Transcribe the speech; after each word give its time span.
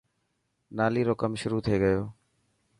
نالي 0.77 1.01
رو 1.07 1.13
ڪم 1.21 1.31
شروع 1.41 1.61
ٿي 1.65 1.75
گيو. 1.83 2.03